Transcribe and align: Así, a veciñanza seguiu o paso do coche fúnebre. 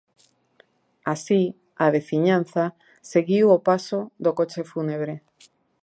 Así, 1.13 1.41
a 1.83 1.85
veciñanza 1.95 2.65
seguiu 3.11 3.45
o 3.57 3.63
paso 3.69 3.99
do 4.23 4.31
coche 4.39 4.61
fúnebre. 4.71 5.15